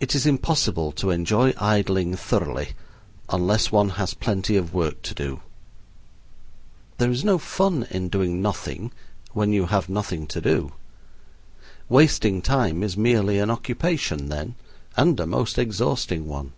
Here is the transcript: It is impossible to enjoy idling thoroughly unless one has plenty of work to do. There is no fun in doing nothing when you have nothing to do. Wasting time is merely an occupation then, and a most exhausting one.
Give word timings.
It 0.00 0.14
is 0.14 0.26
impossible 0.26 0.92
to 0.92 1.08
enjoy 1.08 1.54
idling 1.56 2.14
thoroughly 2.14 2.72
unless 3.30 3.72
one 3.72 3.88
has 3.96 4.12
plenty 4.12 4.54
of 4.54 4.74
work 4.74 5.00
to 5.00 5.14
do. 5.14 5.40
There 6.98 7.10
is 7.10 7.24
no 7.24 7.38
fun 7.38 7.84
in 7.90 8.10
doing 8.10 8.42
nothing 8.42 8.92
when 9.32 9.50
you 9.50 9.64
have 9.64 9.88
nothing 9.88 10.26
to 10.26 10.42
do. 10.42 10.72
Wasting 11.88 12.42
time 12.42 12.82
is 12.82 12.98
merely 12.98 13.38
an 13.38 13.48
occupation 13.48 14.28
then, 14.28 14.56
and 14.94 15.18
a 15.18 15.26
most 15.26 15.56
exhausting 15.56 16.26
one. 16.26 16.52